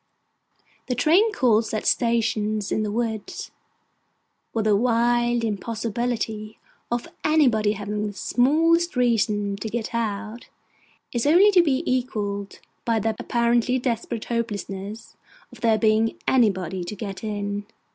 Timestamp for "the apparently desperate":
12.99-14.25